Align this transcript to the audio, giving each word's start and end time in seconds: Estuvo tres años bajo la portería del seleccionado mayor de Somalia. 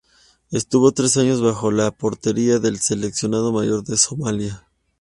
Estuvo 0.49 0.91
tres 0.93 1.15
años 1.17 1.41
bajo 1.43 1.69
la 1.69 1.91
portería 1.91 2.57
del 2.57 2.79
seleccionado 2.79 3.51
mayor 3.51 3.83
de 3.83 3.97
Somalia. 3.97 4.67